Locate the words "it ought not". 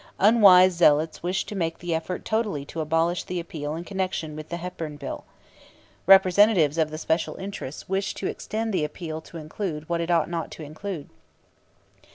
10.01-10.49